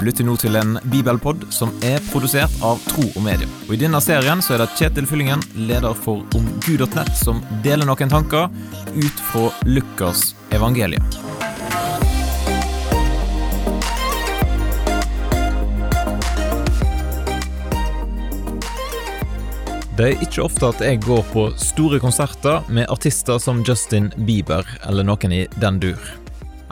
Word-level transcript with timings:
Du 0.00 0.06
lytter 0.06 0.24
nå 0.24 0.32
til 0.40 0.54
en 0.56 0.78
bibelpod 0.88 1.42
som 1.52 1.74
er 1.84 2.00
produsert 2.06 2.54
av 2.64 2.78
Tro 2.88 3.02
og 3.04 3.20
Medie. 3.20 3.44
Og 3.66 3.74
I 3.76 3.80
denne 3.82 3.98
serien 4.00 4.40
så 4.40 4.54
er 4.54 4.62
det 4.62 4.70
Kjetil 4.78 5.04
Fyllingen, 5.04 5.42
leder 5.68 5.92
for 5.92 6.22
omgud.nett, 6.38 7.10
som 7.20 7.42
deler 7.60 7.84
noen 7.84 8.08
tanker 8.08 8.48
ut 8.96 9.20
fra 9.28 9.50
Lukas 9.68 10.30
evangelium. 10.56 11.04
Det 20.00 20.08
er 20.08 20.24
ikke 20.24 20.46
ofte 20.46 20.72
at 20.72 20.80
jeg 20.80 21.04
går 21.04 21.28
på 21.34 21.44
store 21.60 22.00
konserter 22.00 22.64
med 22.72 22.88
artister 22.88 23.36
som 23.36 23.60
Justin 23.68 24.08
Bieber 24.16 24.64
eller 24.88 25.04
noen 25.04 25.36
i 25.42 25.44
den 25.60 25.84
dur. 25.84 26.00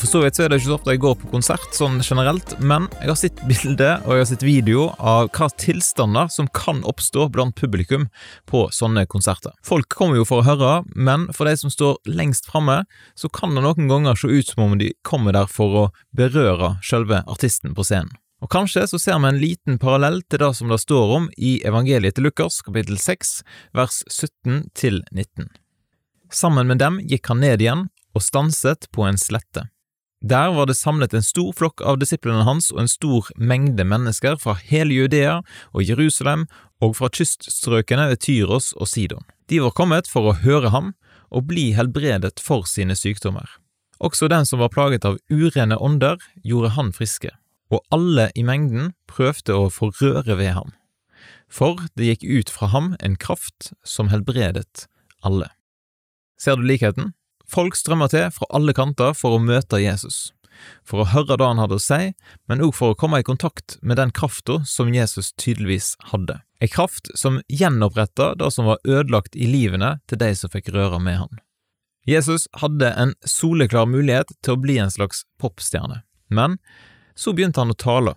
For 0.00 0.08
så 0.08 0.22
vidt 0.22 0.38
så 0.38 0.46
er 0.46 0.48
det 0.48 0.56
ikke 0.56 0.70
så 0.70 0.76
ofte 0.78 0.92
jeg 0.94 1.00
går 1.02 1.16
på 1.20 1.28
konsert 1.28 1.74
sånn 1.76 1.98
generelt, 2.00 2.54
men 2.64 2.86
jeg 3.02 3.10
har 3.10 3.18
sett 3.20 3.40
bilde 3.44 3.88
og 4.06 4.14
jeg 4.14 4.22
har 4.22 4.28
sett 4.30 4.44
video 4.46 4.86
av 4.96 5.26
hva 5.36 5.48
tilstander 5.60 6.30
som 6.32 6.46
kan 6.56 6.78
oppstå 6.88 7.26
blant 7.34 7.52
publikum 7.58 8.06
på 8.48 8.62
sånne 8.72 9.04
konserter. 9.12 9.52
Folk 9.60 9.90
kommer 9.92 10.16
jo 10.16 10.24
for 10.24 10.40
å 10.40 10.46
høre, 10.46 10.70
men 10.96 11.26
for 11.36 11.50
de 11.50 11.52
som 11.60 11.72
står 11.72 11.98
lengst 12.08 12.48
framme, 12.48 12.78
så 13.12 13.28
kan 13.28 13.52
det 13.52 13.64
noen 13.66 13.90
ganger 13.90 14.16
se 14.16 14.30
ut 14.32 14.48
som 14.48 14.62
om 14.64 14.78
de 14.80 14.88
kommer 15.04 15.36
der 15.36 15.50
for 15.52 15.76
å 15.76 15.82
berøre 16.16 16.78
selve 16.86 17.20
artisten 17.28 17.76
på 17.76 17.84
scenen. 17.84 18.16
Og 18.40 18.48
kanskje 18.48 18.86
så 18.88 18.96
ser 18.96 19.18
vi 19.20 19.28
en 19.28 19.40
liten 19.42 19.76
parallell 19.82 20.22
til 20.32 20.40
det 20.40 20.54
som 20.56 20.72
det 20.72 20.78
står 20.80 21.12
om 21.18 21.26
i 21.36 21.58
evangeliet 21.68 22.16
til 22.16 22.24
Lukas, 22.24 22.62
kapittel 22.64 22.96
6, 22.96 23.34
vers 23.76 24.00
17 24.08 24.70
til 24.72 25.02
19. 25.12 25.50
Sammen 26.32 26.72
med 26.72 26.80
dem 26.80 27.02
gikk 27.04 27.28
han 27.28 27.44
ned 27.44 27.60
igjen 27.60 27.84
og 28.16 28.24
stanset 28.24 28.88
på 28.96 29.04
en 29.04 29.20
slette. 29.20 29.66
Der 30.20 30.52
var 30.52 30.68
det 30.68 30.76
samlet 30.76 31.14
en 31.16 31.24
stor 31.24 31.54
flokk 31.56 31.80
av 31.80 31.96
disiplene 32.02 32.44
hans 32.44 32.68
og 32.74 32.82
en 32.82 32.92
stor 32.92 33.30
mengde 33.36 33.86
mennesker 33.88 34.36
fra 34.42 34.58
hele 34.68 34.92
Judea 34.94 35.40
og 35.72 35.82
Jerusalem 35.82 36.46
og 36.84 36.98
fra 36.98 37.08
kyststrøkene 37.08 38.10
ved 38.12 38.20
Tyros 38.26 38.74
og 38.76 38.88
Sidon. 38.88 39.24
De 39.48 39.62
var 39.64 39.72
kommet 39.76 40.10
for 40.10 40.28
å 40.28 40.36
høre 40.44 40.74
ham 40.74 40.92
og 41.30 41.48
bli 41.48 41.70
helbredet 41.72 42.36
for 42.42 42.68
sine 42.68 42.96
sykdommer. 42.98 43.48
Også 44.00 44.28
den 44.28 44.44
som 44.48 44.60
var 44.60 44.72
plaget 44.72 45.04
av 45.08 45.18
urene 45.32 45.76
ånder, 45.80 46.20
gjorde 46.44 46.74
han 46.76 46.92
friske 46.96 47.32
og 47.70 47.84
alle 47.94 48.28
i 48.34 48.44
mengden 48.46 48.92
prøvde 49.10 49.54
å 49.54 49.70
få 49.72 49.90
røre 50.00 50.36
ved 50.38 50.52
ham, 50.56 50.74
for 51.50 51.78
det 51.94 52.10
gikk 52.10 52.26
ut 52.26 52.52
fra 52.52 52.70
ham 52.74 52.92
en 53.00 53.16
kraft 53.20 53.72
som 53.86 54.10
helbredet 54.10 54.86
alle. 55.26 55.50
Ser 56.40 56.58
du 56.58 56.66
likheten? 56.66 57.12
Folk 57.50 57.74
strømmer 57.74 58.10
til 58.12 58.28
fra 58.30 58.46
alle 58.54 58.74
kanter 58.76 59.14
for 59.18 59.34
å 59.34 59.42
møte 59.42 59.80
Jesus, 59.82 60.30
for 60.86 61.02
å 61.02 61.08
høre 61.10 61.38
det 61.40 61.48
han 61.48 61.58
hadde 61.58 61.80
å 61.80 61.82
si, 61.82 62.12
men 62.46 62.62
òg 62.62 62.76
for 62.78 62.92
å 62.92 62.98
komme 62.98 63.18
i 63.18 63.26
kontakt 63.26 63.78
med 63.82 63.98
den 63.98 64.12
krafta 64.14 64.60
som 64.68 64.92
Jesus 64.94 65.32
tydeligvis 65.34 65.96
hadde, 66.12 66.38
ei 66.62 66.70
kraft 66.70 67.10
som 67.18 67.40
gjenoppretta 67.50 68.34
det 68.38 68.52
som 68.54 68.70
var 68.70 68.78
ødelagt 68.86 69.34
i 69.34 69.48
livene 69.50 69.96
til 70.06 70.20
de 70.22 70.30
som 70.38 70.52
fikk 70.52 70.70
røre 70.76 71.00
med 71.02 71.18
han. 71.24 71.42
Jesus 72.06 72.46
hadde 72.62 72.92
en 72.96 73.16
soleklar 73.26 73.88
mulighet 73.90 74.30
til 74.44 74.54
å 74.54 74.60
bli 74.60 74.78
en 74.80 74.92
slags 74.92 75.24
popstjerne, 75.42 76.04
men 76.30 76.58
så 77.18 77.34
begynte 77.34 77.60
han 77.60 77.74
å 77.74 77.78
tale. 77.78 78.14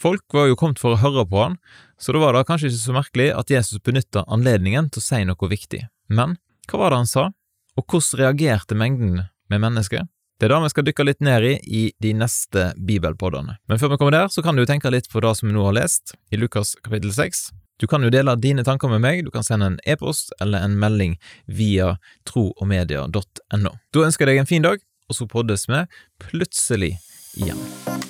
Folk 0.00 0.24
var 0.32 0.48
jo 0.48 0.56
kommet 0.56 0.80
for 0.80 0.96
å 0.96 1.02
høre 1.02 1.26
på 1.28 1.42
han, 1.42 1.58
så 2.00 2.16
da 2.16 2.22
var 2.22 2.32
det 2.32 2.46
kanskje 2.48 2.70
ikke 2.70 2.80
så 2.80 2.96
merkelig 2.96 3.28
at 3.36 3.52
Jesus 3.52 3.82
benytta 3.84 4.24
anledningen 4.32 4.88
til 4.88 5.02
å 5.02 5.04
si 5.04 5.20
noe 5.28 5.50
viktig. 5.52 5.82
Men 6.08 6.38
hva 6.70 6.80
var 6.80 6.94
det 6.94 7.02
han 7.02 7.10
sa, 7.10 7.26
og 7.76 7.86
hvordan 7.86 8.22
reagerte 8.22 8.78
mengden 8.78 9.22
med 9.50 9.62
mennesker? 9.62 10.08
Det 10.40 10.48
er 10.48 10.54
det 10.54 10.62
vi 10.64 10.72
skal 10.72 10.84
dykke 10.86 11.04
litt 11.04 11.20
ned 11.20 11.44
i 11.44 11.54
i 11.68 11.82
de 12.00 12.14
neste 12.16 12.70
bibelpoddene. 12.80 13.58
Men 13.68 13.78
før 13.78 13.92
vi 13.92 13.98
kommer 14.00 14.16
der, 14.16 14.28
så 14.32 14.42
kan 14.42 14.56
du 14.56 14.64
tenke 14.64 14.90
litt 14.90 15.10
på 15.12 15.20
det 15.20 15.34
som 15.36 15.50
vi 15.50 15.54
nå 15.54 15.66
har 15.66 15.76
lest 15.76 16.14
i 16.32 16.40
Lukas 16.40 16.74
kapittel 16.80 17.12
6. 17.12 17.50
Du 17.80 17.86
kan 17.86 18.04
jo 18.04 18.12
dele 18.12 18.36
dine 18.36 18.64
tanker 18.64 18.88
med 18.92 19.00
meg, 19.04 19.24
du 19.24 19.30
kan 19.32 19.44
sende 19.44 19.70
en 19.70 19.78
e-post 19.88 20.32
eller 20.40 20.64
en 20.64 20.76
melding 20.80 21.16
via 21.44 21.94
troogmedia.no. 22.28 23.74
Da 23.92 24.06
ønsker 24.06 24.28
jeg 24.28 24.36
deg 24.36 24.44
en 24.44 24.52
fin 24.52 24.64
dag, 24.64 24.84
og 25.08 25.16
så 25.16 25.28
poddes 25.28 25.68
vi 25.68 25.84
plutselig 26.24 26.94
igjen. 27.36 28.09